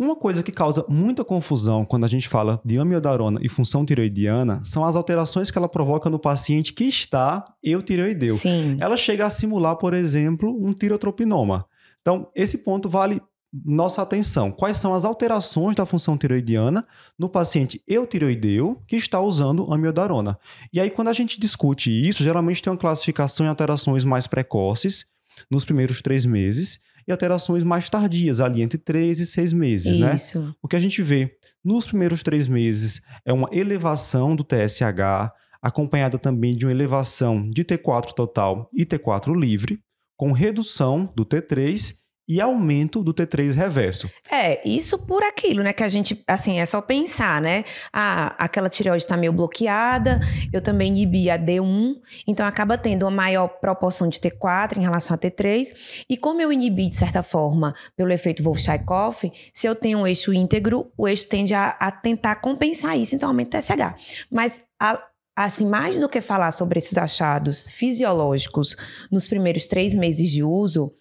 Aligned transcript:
Uma 0.00 0.16
coisa 0.16 0.42
que 0.42 0.50
causa 0.50 0.82
muita 0.88 1.22
confusão 1.22 1.84
quando 1.84 2.04
a 2.04 2.08
gente 2.08 2.26
fala 2.26 2.58
de 2.64 2.78
amiodarona 2.78 3.38
e 3.42 3.50
função 3.50 3.84
tiroidiana 3.84 4.58
são 4.64 4.82
as 4.82 4.96
alterações 4.96 5.50
que 5.50 5.58
ela 5.58 5.68
provoca 5.68 6.08
no 6.08 6.18
paciente 6.18 6.72
que 6.72 6.84
está 6.84 7.44
eutireoideu. 7.62 8.32
Sim. 8.32 8.78
Ela 8.80 8.96
chega 8.96 9.26
a 9.26 9.30
simular, 9.30 9.76
por 9.76 9.92
exemplo, 9.92 10.56
um 10.58 10.72
tirotropinoma. 10.72 11.66
Então, 12.00 12.30
esse 12.34 12.64
ponto 12.64 12.88
vale 12.88 13.20
nossa 13.52 14.00
atenção. 14.00 14.50
Quais 14.50 14.78
são 14.78 14.94
as 14.94 15.04
alterações 15.04 15.76
da 15.76 15.84
função 15.84 16.16
tiroidiana 16.16 16.86
no 17.18 17.28
paciente 17.28 17.82
eutireoideu 17.86 18.82
que 18.86 18.96
está 18.96 19.20
usando 19.20 19.70
amiodarona? 19.70 20.38
E 20.72 20.80
aí, 20.80 20.88
quando 20.88 21.08
a 21.08 21.12
gente 21.12 21.38
discute 21.38 21.90
isso, 21.90 22.24
geralmente 22.24 22.62
tem 22.62 22.72
uma 22.72 22.78
classificação 22.78 23.44
em 23.44 23.50
alterações 23.50 24.02
mais 24.02 24.26
precoces, 24.26 25.04
nos 25.50 25.64
primeiros 25.64 26.02
três 26.02 26.26
meses, 26.26 26.78
e 27.06 27.12
alterações 27.12 27.64
mais 27.64 27.88
tardias, 27.88 28.40
ali 28.40 28.62
entre 28.62 28.78
três 28.78 29.20
e 29.20 29.26
seis 29.26 29.52
meses, 29.52 29.98
né? 29.98 30.14
Isso. 30.14 30.54
O 30.62 30.68
que 30.68 30.76
a 30.76 30.80
gente 30.80 31.02
vê 31.02 31.36
nos 31.64 31.86
primeiros 31.86 32.22
três 32.22 32.46
meses 32.46 33.00
é 33.24 33.32
uma 33.32 33.48
elevação 33.52 34.34
do 34.36 34.44
TSH, 34.44 35.32
acompanhada 35.62 36.18
também 36.18 36.56
de 36.56 36.66
uma 36.66 36.72
elevação 36.72 37.42
de 37.42 37.64
T4 37.64 38.12
total 38.12 38.68
e 38.72 38.84
T4 38.84 39.34
livre, 39.38 39.78
com 40.16 40.32
redução 40.32 41.12
do 41.14 41.24
T3 41.24 41.94
e 42.30 42.40
aumento 42.40 43.02
do 43.02 43.12
T3 43.12 43.56
reverso. 43.56 44.08
É, 44.30 44.60
isso 44.64 44.96
por 44.96 45.20
aquilo, 45.24 45.64
né? 45.64 45.72
Que 45.72 45.82
a 45.82 45.88
gente, 45.88 46.22
assim, 46.28 46.60
é 46.60 46.64
só 46.64 46.80
pensar, 46.80 47.42
né? 47.42 47.64
Ah, 47.92 48.36
aquela 48.38 48.70
tireoide 48.70 49.02
está 49.02 49.16
meio 49.16 49.32
bloqueada, 49.32 50.20
eu 50.52 50.60
também 50.60 50.92
inibi 50.92 51.28
a 51.28 51.36
D1, 51.36 51.96
então 52.28 52.46
acaba 52.46 52.78
tendo 52.78 53.02
uma 53.02 53.10
maior 53.10 53.48
proporção 53.48 54.08
de 54.08 54.20
T4 54.20 54.76
em 54.76 54.82
relação 54.82 55.16
a 55.16 55.18
T3. 55.18 56.04
E 56.08 56.16
como 56.16 56.40
eu 56.40 56.52
inibi, 56.52 56.88
de 56.88 56.94
certa 56.94 57.20
forma, 57.20 57.74
pelo 57.96 58.12
efeito 58.12 58.44
Wolff-Chaikoff, 58.44 59.32
se 59.52 59.66
eu 59.66 59.74
tenho 59.74 59.98
um 59.98 60.06
eixo 60.06 60.32
íntegro, 60.32 60.92
o 60.96 61.08
eixo 61.08 61.26
tende 61.26 61.52
a, 61.52 61.70
a 61.80 61.90
tentar 61.90 62.36
compensar 62.36 62.96
isso, 62.96 63.16
então 63.16 63.28
aumenta 63.28 63.58
o 63.58 63.60
TSH. 63.60 64.26
Mas 64.30 64.62
a, 64.78 65.02
assim, 65.44 65.66
mais 65.66 65.98
do 65.98 66.08
que 66.08 66.20
falar 66.20 66.50
sobre 66.50 66.78
esses 66.78 66.96
achados 66.98 67.68
fisiológicos 67.68 68.76
nos 69.10 69.26
primeiros 69.26 69.66
três 69.66 69.94
meses 69.94 70.30
de 70.30 70.42
uso, 70.42 70.92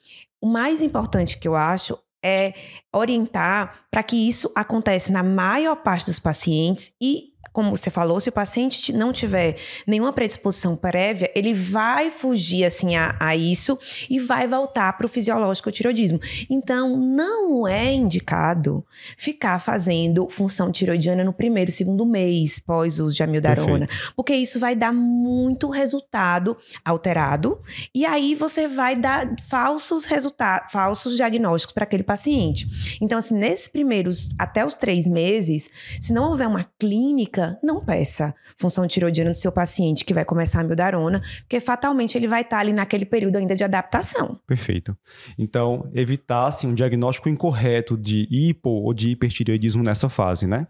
o 0.41 0.47
mais 0.47 0.81
importante 0.81 1.37
que 1.37 1.47
eu 1.47 1.55
acho 1.55 1.97
é 2.23 2.53
orientar 2.93 3.85
para 3.89 4.03
que 4.03 4.15
isso 4.15 4.51
aconteça 4.55 5.11
na 5.11 5.23
maior 5.23 5.77
parte 5.77 6.05
dos 6.05 6.19
pacientes 6.19 6.91
e 7.01 7.29
como 7.51 7.75
você 7.75 7.89
falou, 7.89 8.19
se 8.19 8.29
o 8.29 8.31
paciente 8.31 8.93
não 8.93 9.11
tiver 9.11 9.57
nenhuma 9.85 10.13
predisposição 10.13 10.75
prévia, 10.75 11.31
ele 11.35 11.53
vai 11.53 12.11
fugir 12.11 12.65
assim 12.65 12.95
a, 12.95 13.15
a 13.19 13.35
isso 13.35 13.77
e 14.09 14.19
vai 14.19 14.47
voltar 14.47 14.93
para 14.97 15.05
o 15.05 15.09
fisiológico 15.09 15.71
tiroidismo. 15.71 16.19
Então, 16.49 16.97
não 16.97 17.67
é 17.67 17.91
indicado 17.91 18.85
ficar 19.17 19.59
fazendo 19.59 20.27
função 20.29 20.71
tiroidiana 20.71 21.23
no 21.23 21.33
primeiro 21.33 21.71
segundo 21.71 22.05
mês 22.05 22.59
pós 22.59 22.99
uso 22.99 23.15
de 23.15 23.23
amiodarona, 23.23 23.87
Perfeito. 23.87 24.13
porque 24.15 24.33
isso 24.33 24.59
vai 24.59 24.75
dar 24.75 24.93
muito 24.93 25.69
resultado 25.69 26.57
alterado 26.83 27.59
e 27.93 28.05
aí 28.05 28.35
você 28.35 28.67
vai 28.67 28.95
dar 28.95 29.35
falsos 29.49 30.05
resultados, 30.05 30.71
falsos 30.71 31.15
diagnósticos 31.15 31.73
para 31.73 31.83
aquele 31.83 32.03
paciente. 32.03 32.67
Então, 33.01 33.17
assim, 33.17 33.35
nesses 33.35 33.67
primeiros 33.67 34.29
até 34.37 34.65
os 34.65 34.75
três 34.75 35.07
meses, 35.07 35.69
se 35.99 36.13
não 36.13 36.29
houver 36.29 36.47
uma 36.47 36.63
clínica 36.77 37.38
não 37.63 37.83
peça 37.83 38.33
função 38.57 38.87
tiroidiana 38.87 39.31
do 39.31 39.37
seu 39.37 39.51
paciente 39.51 40.03
que 40.05 40.13
vai 40.13 40.25
começar 40.25 40.59
a 40.59 40.61
amiodarona, 40.61 41.21
porque 41.41 41.59
fatalmente 41.59 42.17
ele 42.17 42.27
vai 42.27 42.41
estar 42.41 42.59
ali 42.59 42.73
naquele 42.73 43.05
período 43.05 43.37
ainda 43.37 43.55
de 43.55 43.63
adaptação. 43.63 44.39
Perfeito. 44.47 44.97
Então, 45.37 45.89
evitar 45.93 46.47
assim, 46.47 46.67
um 46.67 46.73
diagnóstico 46.73 47.29
incorreto 47.29 47.97
de 47.97 48.27
hipo 48.29 48.69
ou 48.69 48.93
de 48.93 49.09
hipertireoidismo 49.09 49.83
nessa 49.83 50.09
fase, 50.09 50.47
né? 50.47 50.67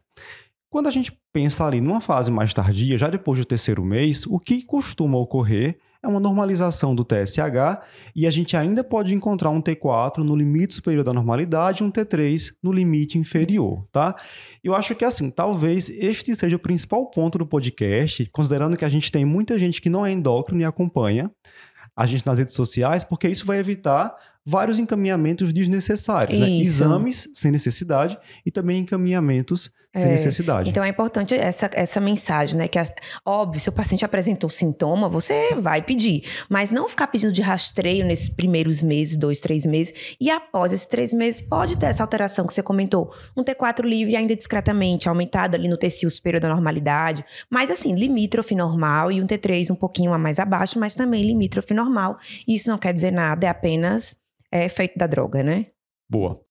Quando 0.69 0.85
a 0.85 0.91
gente 0.91 1.11
pensa 1.33 1.65
ali 1.65 1.81
numa 1.81 1.99
fase 1.99 2.29
mais 2.29 2.53
tardia, 2.53 2.95
já 2.95 3.09
depois 3.09 3.39
do 3.39 3.45
terceiro 3.45 3.83
mês, 3.83 4.27
o 4.27 4.39
que 4.39 4.63
costuma 4.63 5.17
ocorrer 5.17 5.79
é 6.01 6.07
uma 6.07 6.19
normalização 6.19 6.93
do 6.93 7.03
TSH 7.03 7.81
e 8.15 8.27
a 8.27 8.31
gente 8.31 8.55
ainda 8.55 8.83
pode 8.83 9.13
encontrar 9.13 9.49
um 9.49 9.61
T4 9.61 10.19
no 10.19 10.35
limite 10.35 10.75
superior 10.75 11.03
da 11.03 11.11
normalidade 11.11 11.81
e 11.81 11.85
um 11.85 11.91
T3 11.91 12.53
no 12.61 12.71
limite 12.71 13.17
inferior, 13.17 13.85
tá? 13.91 14.15
Eu 14.63 14.75
acho 14.75 14.93
que 14.95 15.03
assim, 15.03 15.31
talvez 15.31 15.89
este 15.89 16.35
seja 16.35 16.55
o 16.55 16.59
principal 16.59 17.09
ponto 17.09 17.39
do 17.39 17.47
podcast, 17.47 18.25
considerando 18.27 18.77
que 18.77 18.85
a 18.85 18.89
gente 18.89 19.11
tem 19.11 19.25
muita 19.25 19.57
gente 19.57 19.81
que 19.81 19.89
não 19.89 20.05
é 20.05 20.11
endócrino 20.11 20.61
e 20.61 20.65
acompanha 20.65 21.31
a 21.95 22.05
gente 22.05 22.25
nas 22.25 22.37
redes 22.37 22.53
sociais, 22.53 23.03
porque 23.03 23.27
isso 23.27 23.45
vai 23.45 23.57
evitar 23.57 24.15
vários 24.49 24.79
encaminhamentos 24.79 25.53
desnecessários, 25.53 26.37
né? 26.37 26.49
exames 26.49 27.29
sem 27.33 27.51
necessidade 27.51 28.17
e 28.45 28.49
também 28.49 28.79
encaminhamentos 28.79 29.69
sem 29.95 30.05
é, 30.05 30.11
necessidade. 30.11 30.69
Então 30.69 30.83
é 30.83 30.89
importante 30.89 31.35
essa, 31.35 31.69
essa 31.73 31.99
mensagem, 31.99 32.57
né? 32.57 32.67
Que, 32.67 32.79
óbvio, 33.25 33.59
se 33.59 33.69
o 33.69 33.71
paciente 33.71 34.05
apresentou 34.05 34.49
sintoma, 34.49 35.09
você 35.09 35.55
vai 35.55 35.81
pedir, 35.81 36.23
mas 36.49 36.71
não 36.71 36.87
ficar 36.87 37.07
pedindo 37.07 37.31
de 37.31 37.41
rastreio 37.41 38.05
nesses 38.05 38.29
primeiros 38.29 38.81
meses, 38.81 39.15
dois, 39.15 39.39
três 39.39 39.65
meses, 39.65 40.15
e 40.19 40.29
após 40.29 40.71
esses 40.71 40.85
três 40.85 41.13
meses 41.13 41.41
pode 41.41 41.77
ter 41.77 41.87
essa 41.87 42.03
alteração 42.03 42.45
que 42.45 42.53
você 42.53 42.63
comentou, 42.63 43.13
um 43.35 43.43
T4 43.43 43.83
livre 43.83 44.15
ainda 44.15 44.35
discretamente 44.35 45.09
aumentado 45.09 45.55
ali 45.55 45.67
no 45.67 45.77
tecido 45.77 46.09
superior 46.09 46.39
da 46.39 46.49
normalidade, 46.49 47.23
mas 47.49 47.69
assim, 47.69 47.93
limítrofe 47.93 48.55
normal 48.55 49.11
e 49.11 49.21
um 49.21 49.27
T3 49.27 49.71
um 49.71 49.75
pouquinho 49.75 50.13
a 50.13 50.17
mais 50.17 50.39
abaixo, 50.39 50.79
mas 50.79 50.95
também 50.95 51.23
limítrofe 51.23 51.73
normal. 51.73 52.17
Isso 52.47 52.69
não 52.69 52.77
quer 52.77 52.93
dizer 52.93 53.11
nada, 53.11 53.45
é 53.45 53.49
apenas 53.49 54.15
é 54.51 54.65
efeito 54.65 54.97
da 54.97 55.07
droga, 55.07 55.43
né? 55.43 55.67
Boa. 56.09 56.41